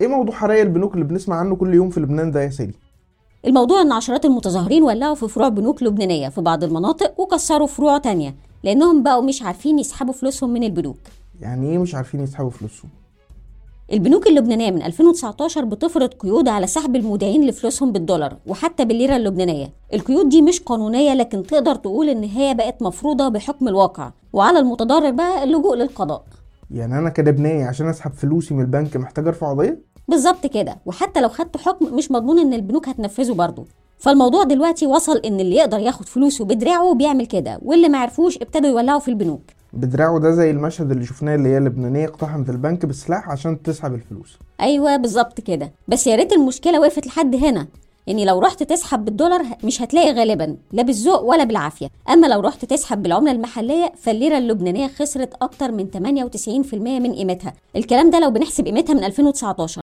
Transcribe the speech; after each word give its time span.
إيه 0.00 0.08
موضوع 0.08 0.34
حرايق 0.34 0.60
البنوك 0.62 0.94
اللي 0.94 1.04
بنسمع 1.04 1.36
عنه 1.36 1.56
كل 1.56 1.74
يوم 1.74 1.90
في 1.90 2.00
لبنان 2.00 2.30
ده 2.30 2.42
يا 2.42 2.50
سيدي؟ 2.50 2.74
الموضوع 3.46 3.80
إن 3.82 3.92
عشرات 3.92 4.24
المتظاهرين 4.24 4.82
ولعوا 4.82 5.14
في 5.14 5.28
فروع 5.28 5.48
بنوك 5.48 5.82
لبنانية 5.82 6.28
في 6.28 6.40
بعض 6.40 6.64
المناطق 6.64 7.20
وكسروا 7.20 7.66
فروع 7.66 7.98
تانية 7.98 8.34
لأنهم 8.64 9.02
بقوا 9.02 9.22
مش 9.22 9.42
عارفين 9.42 9.78
يسحبوا 9.78 10.12
فلوسهم 10.12 10.50
من 10.50 10.62
البنوك. 10.64 10.96
يعني 11.40 11.70
إيه 11.70 11.78
مش 11.78 11.94
عارفين 11.94 12.20
يسحبوا 12.20 12.50
فلوسهم؟ 12.50 12.90
البنوك 13.92 14.26
اللبنانية 14.26 14.70
من 14.70 14.82
2019 14.82 15.64
بتفرض 15.64 16.08
قيود 16.14 16.48
على 16.48 16.66
سحب 16.66 16.96
المودعين 16.96 17.46
لفلوسهم 17.46 17.92
بالدولار 17.92 18.36
وحتى 18.46 18.84
بالليرة 18.84 19.16
اللبنانية. 19.16 19.72
القيود 19.94 20.28
دي 20.28 20.42
مش 20.42 20.60
قانونية 20.60 21.14
لكن 21.14 21.42
تقدر 21.42 21.74
تقول 21.74 22.08
إن 22.08 22.24
هي 22.24 22.54
بقت 22.54 22.82
مفروضة 22.82 23.28
بحكم 23.28 23.68
الواقع. 23.68 24.12
وعلى 24.32 24.58
المتضرر 24.58 25.10
بقى 25.10 25.44
اللجوء 25.44 25.76
للقضاء. 25.76 26.24
يعني 26.70 26.98
أنا 26.98 27.10
كلبناني 27.10 27.64
عشان 27.64 27.88
أسحب 27.88 28.12
فلوسي 28.12 28.54
من 28.54 28.60
البنك 28.60 28.96
محتاج 28.96 29.26
أرفع 29.26 29.50
قضية؟ 29.50 29.89
بالظبط 30.10 30.46
كده. 30.46 30.76
وحتى 30.86 31.20
لو 31.20 31.28
خدت 31.28 31.56
حكم 31.56 31.94
مش 31.94 32.10
مضمون 32.10 32.38
إن 32.38 32.54
البنوك 32.54 32.88
هتنفذه 32.88 33.32
برضه. 33.32 33.64
فالموضوع 33.98 34.42
دلوقتي 34.44 34.86
وصل 34.86 35.16
إن 35.16 35.40
اللي 35.40 35.56
يقدر 35.56 35.78
ياخد 35.78 36.08
فلوسه 36.08 36.44
بدراعه 36.44 36.94
بيعمل 36.94 37.26
كده. 37.26 37.58
واللي 37.62 37.88
ما 37.88 37.98
عرفوش 37.98 38.36
ابتدوا 38.36 38.68
يولعوا 38.70 39.00
في 39.00 39.08
البنوك. 39.08 39.40
بدراعه 39.72 40.18
ده 40.18 40.30
زي 40.30 40.50
المشهد 40.50 40.90
اللي 40.90 41.06
شفناه 41.06 41.34
اللي 41.34 41.48
هي 41.48 41.58
لبنانيه 41.60 42.04
اقتحمت 42.06 42.50
البنك 42.50 42.86
بالسلاح 42.86 43.28
عشان 43.30 43.62
تسحب 43.62 43.94
الفلوس. 43.94 44.38
أيوه 44.60 44.96
بالظبط 44.96 45.40
كده. 45.40 45.72
بس 45.88 46.06
يا 46.06 46.16
ريت 46.16 46.32
المشكلة 46.32 46.80
وقفت 46.80 47.06
لحد 47.06 47.34
هنا. 47.34 47.66
يعني 48.06 48.24
لو 48.24 48.38
رحت 48.38 48.62
تسحب 48.62 49.04
بالدولار 49.04 49.42
مش 49.64 49.82
هتلاقي 49.82 50.12
غالبا 50.12 50.56
لا 50.72 50.82
بالذوق 50.82 51.20
ولا 51.22 51.44
بالعافية. 51.44 51.88
أما 52.10 52.26
لو 52.26 52.40
رحت 52.40 52.64
تسحب 52.64 53.02
بالعملة 53.02 53.32
المحلية 53.32 53.92
فالليرة 53.98 54.38
اللبنانية 54.38 54.86
خسرت 54.86 55.34
أكتر 55.42 55.72
من 55.72 55.86
98% 55.90 56.74
من 56.74 57.12
قيمتها. 57.12 57.52
الكلام 57.76 58.10
ده 58.10 58.20
لو 58.20 58.30
بنحسب 58.30 58.64
قيمتها 58.64 58.94
من 58.94 59.04
2019 59.04 59.78